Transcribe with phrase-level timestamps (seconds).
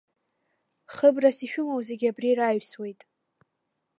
[0.95, 3.01] Хыбрас ишәымоу зегьы абри раҩсуеит.